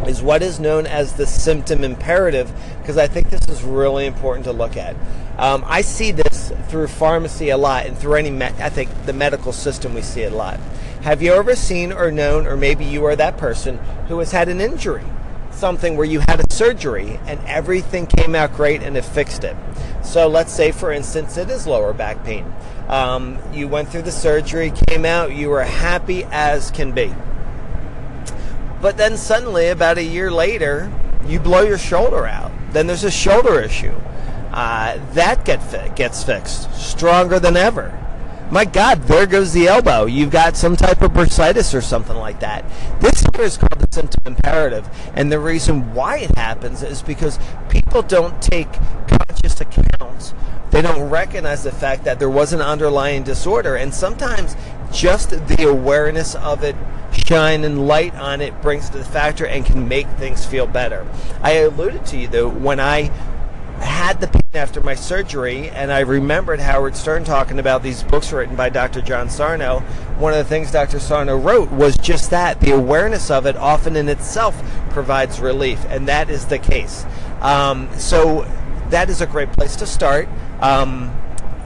is 0.08 0.22
what 0.22 0.42
is 0.42 0.60
known 0.60 0.86
as 0.86 1.14
the 1.14 1.26
symptom 1.26 1.84
imperative, 1.84 2.52
because 2.80 2.98
I 2.98 3.08
think 3.08 3.30
this 3.30 3.48
is 3.48 3.64
really 3.64 4.06
important 4.06 4.46
to 4.46 4.52
look 4.52 4.78
at. 4.78 4.96
Um, 5.38 5.64
I 5.68 5.82
see 5.82 6.12
this 6.12 6.52
through 6.70 6.88
pharmacy 6.88 7.50
a 7.50 7.58
lot, 7.58 7.86
and 7.86 7.98
through 7.98 8.16
any, 8.16 8.32
me- 8.32 8.46
I 8.46 8.70
think 8.70 8.90
the 9.06 9.14
medical 9.14 9.52
system 9.52 9.94
we 9.94 10.02
see 10.02 10.22
it 10.22 10.32
a 10.32 10.36
lot. 10.36 10.60
Have 11.02 11.22
you 11.22 11.34
ever 11.34 11.56
seen 11.56 11.92
or 11.92 12.12
known, 12.12 12.48
or 12.48 12.56
maybe 12.56 12.86
you 12.86 13.06
are 13.06 13.16
that 13.16 13.38
person 13.38 13.78
who 14.08 14.20
has 14.20 14.32
had 14.32 14.50
an 14.50 14.62
injury? 14.62 15.04
something 15.56 15.96
where 15.96 16.06
you 16.06 16.20
had 16.20 16.40
a 16.40 16.54
surgery 16.54 17.20
and 17.26 17.40
everything 17.46 18.06
came 18.06 18.36
out 18.36 18.54
great 18.54 18.84
and 18.84 18.98
it 18.98 19.06
fixed 19.06 19.44
it. 19.44 19.56
So 20.04 20.28
let's 20.28 20.54
say, 20.54 20.72
for 20.72 20.92
instance, 20.92 21.38
it 21.38 21.50
is 21.50 21.66
lower 21.66 21.94
back 21.94 22.24
pain. 22.24 22.54
Um, 22.88 23.40
you 23.54 23.68
went 23.68 23.90
through 23.90 24.04
the 24.04 24.12
surgery, 24.12 24.72
came 24.88 25.06
out, 25.06 25.34
you 25.34 25.50
were 25.50 25.64
happy 25.64 26.26
as 26.26 26.72
can 26.72 26.92
be. 26.92 27.14
But 28.86 28.98
then 28.98 29.18
suddenly, 29.18 29.70
about 29.70 29.98
a 29.98 30.04
year 30.04 30.30
later, 30.30 30.94
you 31.26 31.40
blow 31.40 31.64
your 31.64 31.80
shoulder 31.80 32.28
out. 32.28 32.52
Then 32.70 32.86
there's 32.86 33.04
a 33.04 33.10
shoulder 33.10 33.60
issue. 33.60 33.96
Uh, 34.52 35.00
that 35.14 35.44
get 35.44 35.64
fi- 35.64 35.88
gets 35.96 36.24
fixed, 36.24 36.72
stronger 36.76 37.40
than 37.40 37.58
ever 37.58 38.00
my 38.52 38.64
God, 38.64 39.02
there 39.04 39.26
goes 39.26 39.54
the 39.54 39.68
elbow. 39.68 40.06
You've 40.06 40.30
got 40.30 40.56
some 40.56 40.76
type 40.76 41.02
of 41.02 41.12
bursitis 41.12 41.74
or 41.74 41.82
something 41.82 42.16
like 42.16 42.40
that. 42.42 42.64
This 43.02 43.22
here 43.22 43.44
is 43.44 43.58
called 43.58 43.80
the 43.80 43.88
symptom 43.92 44.22
imperative. 44.26 44.88
And 45.16 45.32
the 45.32 45.40
reason 45.40 45.94
why 45.94 46.20
it 46.20 46.38
happens 46.38 46.84
is 46.84 47.02
because 47.02 47.40
people 47.70 48.02
don't 48.02 48.40
take 48.42 48.72
conscious 49.08 49.60
account. 49.62 50.34
They 50.70 50.82
don't 50.82 51.10
recognize 51.10 51.64
the 51.64 51.72
fact 51.72 52.04
that 52.04 52.20
there 52.20 52.30
was 52.30 52.54
an 52.54 52.62
underlying 52.62 53.24
disorder. 53.24 53.76
And 53.76 53.94
sometimes 53.94 54.56
just 54.96 55.30
the 55.30 55.68
awareness 55.68 56.36
of 56.36 56.64
it, 56.64 56.76
shining 57.12 57.86
light 57.86 58.16
on 58.16 58.42
it, 58.42 58.62
brings 58.62 58.90
to 58.90 58.98
the 58.98 59.04
factor 59.04 59.46
and 59.46 59.66
can 59.66 59.88
make 59.88 60.08
things 60.12 60.46
feel 60.46 60.66
better. 60.66 61.06
I 61.42 61.52
alluded 61.54 62.06
to 62.08 62.18
you, 62.18 62.28
though, 62.28 62.50
when 62.50 62.80
I 62.80 63.12
had 63.80 64.22
the 64.22 64.28
pain 64.28 64.42
after 64.54 64.82
my 64.82 64.96
surgery, 64.96 65.70
and 65.70 65.92
I 65.92 66.00
remembered 66.00 66.62
Howard 66.62 66.96
Stern 66.96 67.26
talking 67.26 67.60
about 67.60 67.84
these 67.84 68.04
books 68.04 68.32
written 68.32 68.56
by 68.56 68.70
Dr. 68.70 69.02
John 69.02 69.30
Sarno. 69.30 69.82
One 70.18 70.32
of 70.32 70.40
the 70.40 70.46
things 70.46 70.72
Dr. 70.72 71.00
Sarno 71.00 71.38
wrote 71.38 71.70
was 71.72 71.98
just 71.98 72.30
that 72.30 72.62
the 72.62 72.72
awareness 72.72 73.30
of 73.30 73.46
it 73.46 73.58
often 73.58 73.98
in 73.98 74.08
itself 74.08 74.56
provides 74.92 75.42
relief, 75.42 75.84
and 75.90 76.08
that 76.08 76.30
is 76.30 76.46
the 76.46 76.58
case. 76.58 77.06
Um, 77.42 77.90
so 77.98 78.50
that 78.92 79.10
is 79.10 79.20
a 79.20 79.28
great 79.28 79.52
place 79.52 79.76
to 79.78 79.86
start. 79.86 80.30
Um, 80.62 81.14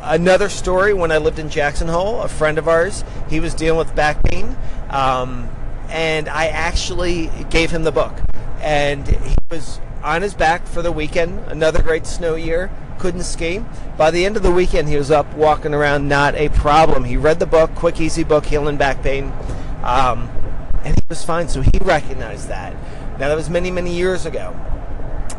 another 0.01 0.50
story 0.50 0.94
when 0.94 1.12
I 1.12 1.18
lived 1.18 1.39
in 1.39 1.50
Jackson 1.50 1.88
Hole, 1.88 2.22
a 2.22 2.27
friend 2.27 2.58
of 2.58 2.68
ours, 2.68 3.03
he 3.29 3.39
was 3.39 3.53
dealing 3.53 3.77
with 3.77 3.96
back 3.96 4.24
pain, 4.24 4.56
um, 4.89 5.50
and 5.89 6.27
I 6.29 6.48
actually 6.48 7.29
gave 7.50 7.72
him 7.72 7.84
the 7.84 7.91
book. 7.91 8.13
And 8.62 9.08
he 9.08 9.36
was 9.50 9.79
on 10.03 10.22
his 10.22 10.34
back 10.34 10.68
for 10.68 10.82
the 10.82 10.91
weekend. 10.91 11.39
Another 11.48 11.82
great 11.82 12.06
snow 12.06 12.36
year. 12.36 12.70
Couldn't 13.00 13.24
ski. 13.24 13.63
By 13.98 14.12
the 14.12 14.25
end 14.25 14.36
of 14.36 14.44
the 14.44 14.51
weekend, 14.51 14.89
he 14.89 14.98
was 14.98 15.10
up 15.10 15.34
walking 15.34 15.74
around, 15.74 16.10
not 16.10 16.36
a 16.36 16.50
problem. 16.50 17.06
He 17.06 17.15
read 17.15 17.39
the 17.39 17.46
book, 17.46 17.74
quick, 17.75 18.00
easy 18.01 18.24
book, 18.24 18.46
healing 18.46 18.77
back 18.77 19.01
pain, 19.01 19.32
um, 19.84 20.29
and 20.84 20.96
he 20.96 21.03
was 21.08 21.24
fine. 21.24 21.48
So 21.48 21.62
he 21.62 21.77
recognized 21.79 22.50
that. 22.50 22.74
Now 23.20 23.29
that 23.29 23.36
was 23.36 23.50
many, 23.50 23.72
many 23.72 23.96
years 23.96 24.25
ago. 24.25 24.53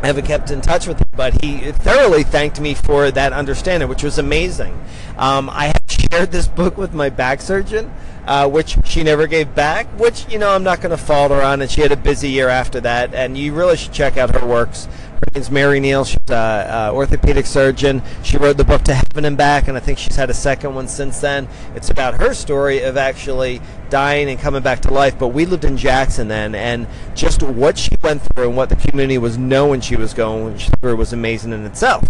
I 0.02 0.07
haven't 0.07 0.26
kept 0.26 0.50
in 0.50 0.62
touch 0.62 0.87
with 0.87 0.99
him, 0.99 1.09
but 1.14 1.42
he 1.42 1.73
thoroughly 1.73 2.23
thanked 2.23 2.61
me 2.61 2.75
for 2.75 3.11
that 3.11 3.33
understanding, 3.33 3.88
which 3.88 4.02
was 4.02 4.19
amazing. 4.19 4.83
Um, 5.19 5.50
I 5.50 5.66
have 5.66 5.83
shared 5.88 6.33
this 6.33 6.49
book 6.49 6.78
with 6.78 6.95
my 6.95 7.11
back 7.11 7.42
surgeon, 7.42 7.92
uh, 8.26 8.49
which 8.49 8.78
she 8.85 9.02
never 9.02 9.26
gave 9.26 9.54
back, 9.54 9.87
which, 9.99 10.26
you 10.33 10.38
know, 10.38 10.50
I'm 10.50 10.62
not 10.62 10.80
going 10.80 10.90
to 10.90 10.97
fault 10.97 11.30
her 11.33 11.42
on, 11.42 11.61
and 11.61 11.71
she 11.71 11.83
had 11.83 11.92
a 11.92 11.97
busy 11.97 12.30
year 12.30 12.49
after 12.49 12.80
that, 12.80 13.14
and 13.14 13.37
you 13.37 13.52
really 13.52 13.76
should 13.76 13.92
check 13.92 14.16
out 14.16 14.35
her 14.35 14.47
works. 14.47 14.88
Name's 15.34 15.50
Mary 15.50 15.80
Neal. 15.80 16.04
She's 16.04 16.18
an 16.28 16.92
orthopedic 16.92 17.46
surgeon. 17.46 18.02
She 18.22 18.36
wrote 18.36 18.56
the 18.56 18.64
book 18.64 18.82
To 18.84 18.94
Heaven 18.94 19.24
and 19.24 19.36
Back, 19.36 19.68
and 19.68 19.76
I 19.76 19.80
think 19.80 19.98
she's 19.98 20.16
had 20.16 20.28
a 20.28 20.34
second 20.34 20.74
one 20.74 20.88
since 20.88 21.20
then. 21.20 21.48
It's 21.76 21.88
about 21.88 22.14
her 22.14 22.34
story 22.34 22.82
of 22.82 22.96
actually 22.96 23.60
dying 23.90 24.28
and 24.28 24.38
coming 24.40 24.62
back 24.62 24.80
to 24.80 24.92
life. 24.92 25.18
But 25.18 25.28
we 25.28 25.46
lived 25.46 25.64
in 25.64 25.76
Jackson 25.76 26.28
then, 26.28 26.54
and 26.54 26.88
just 27.14 27.42
what 27.42 27.78
she 27.78 27.96
went 28.02 28.22
through 28.22 28.48
and 28.48 28.56
what 28.56 28.70
the 28.70 28.76
community 28.76 29.18
was 29.18 29.38
knowing 29.38 29.80
she 29.80 29.96
was 29.96 30.14
going 30.14 30.58
through 30.58 30.96
was 30.96 31.12
amazing 31.12 31.52
in 31.52 31.64
itself. 31.64 32.04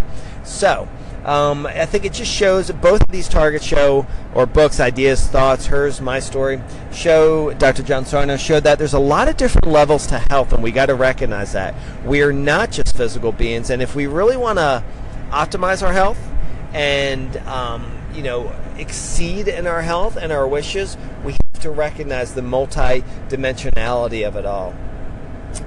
So, 0.45 0.89
um, 1.25 1.67
I 1.67 1.85
think 1.85 2.05
it 2.05 2.15
just 2.15 2.33
shows 2.33 2.71
both 2.71 3.03
of 3.03 3.09
these 3.09 3.29
targets 3.29 3.65
show, 3.65 4.07
or 4.35 4.47
books, 4.47 4.81
ideas, 4.81 5.27
thoughts, 5.27 5.67
hers, 5.67 6.01
my 6.01 6.19
story, 6.19 6.63
show, 6.93 7.53
Dr. 7.55 7.83
John 7.83 8.07
Sarno 8.07 8.37
showed 8.37 8.65
that 8.65 8.79
there's 8.79 8.95
a 8.95 8.99
lot 8.99 9.29
of 9.29 9.37
different 9.37 9.67
levels 9.67 10.07
to 10.09 10.19
health, 10.19 10.53
and 10.53 10.63
we 10.63 10.71
got 10.71 10.87
to 10.87 10.95
recognize 10.95 11.53
that. 11.53 11.75
We 12.05 12.23
are 12.23 12.33
not 12.33 12.71
just 12.71 12.97
physical 12.97 13.33
beings, 13.33 13.69
and 13.69 13.83
if 13.83 13.95
we 13.95 14.07
really 14.07 14.37
want 14.37 14.59
to 14.59 14.83
optimize 15.31 15.87
our 15.87 15.93
health 15.93 16.19
and, 16.73 17.37
um, 17.39 17.91
you 18.15 18.23
know, 18.23 18.53
exceed 18.79 19.47
in 19.47 19.67
our 19.67 19.83
health 19.83 20.17
and 20.17 20.33
our 20.33 20.49
wishes, 20.49 20.97
we 21.23 21.33
have 21.33 21.63
to 21.63 21.71
recognize 21.71 22.33
the 22.35 22.43
multi 22.43 23.03
dimensionality 23.29 24.27
of 24.27 24.37
it 24.37 24.47
all. 24.47 24.75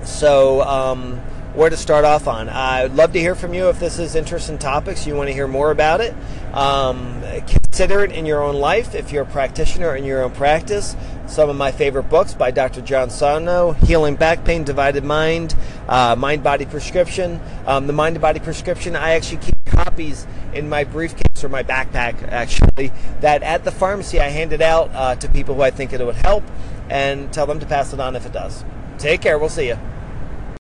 So, 0.04 0.62
um, 0.64 1.22
where 1.54 1.70
to 1.70 1.78
start 1.78 2.04
off 2.04 2.28
on. 2.28 2.50
I'd 2.50 2.96
love 2.96 3.14
to 3.14 3.20
hear 3.20 3.36
from 3.36 3.54
you 3.54 3.70
if 3.70 3.80
this 3.80 4.00
is 4.00 4.16
interesting 4.16 4.58
topics. 4.58 5.06
You 5.06 5.16
want 5.16 5.30
to 5.30 5.34
hear 5.34 5.48
more 5.48 5.70
about 5.70 6.02
it. 6.02 6.16
Um, 6.52 7.22
consider 7.48 8.04
it 8.04 8.12
in 8.12 8.26
your 8.26 8.42
own 8.42 8.56
life 8.56 8.96
if 8.96 9.12
you're 9.12 9.24
a 9.24 9.28
practitioner 9.28 9.96
in 9.96 10.04
your 10.04 10.24
own 10.24 10.32
practice. 10.32 10.96
Some 11.28 11.50
of 11.50 11.56
my 11.56 11.72
favorite 11.72 12.10
books 12.10 12.34
by 12.34 12.50
Dr. 12.50 12.82
John 12.82 13.10
Sarno 13.10 13.72
Healing 13.72 14.16
Back 14.16 14.46
Pain, 14.46 14.64
Divided 14.64 15.04
Mind, 15.04 15.56
uh, 15.88 16.16
Mind 16.16 16.44
Body 16.44 16.66
Prescription. 16.66 17.40
Um, 17.68 17.86
the 17.86 17.94
Mind 17.94 18.20
Body 18.20 18.40
Prescription, 18.40 18.96
I 18.96 19.12
actually 19.12 19.38
keep 19.38 19.56
copies 19.66 20.26
in 20.54 20.70
my 20.70 20.84
briefcase 20.84 21.44
or 21.44 21.50
my 21.50 21.64
backpack, 21.64 22.22
actually, 22.30 22.92
that 23.22 23.44
at 23.44 23.64
the 23.64 23.72
pharmacy 23.72 24.20
I 24.20 24.30
hand 24.30 24.54
it 24.54 24.62
out 24.62 24.90
uh, 24.94 25.16
to 25.16 25.28
people 25.30 25.56
who 25.56 25.62
I 25.62 25.72
think 25.72 25.94
it 25.94 26.04
would 26.04 26.16
help 26.16 26.44
and 26.90 27.32
tell 27.32 27.46
them 27.46 27.60
to 27.60 27.66
pass 27.66 27.94
it 27.94 28.00
on 28.00 28.16
if 28.16 28.26
it 28.26 28.34
does. 28.34 28.66
Take 28.98 29.22
care. 29.22 29.38
We'll 29.38 29.50
see 29.50 29.68
you. 29.68 29.78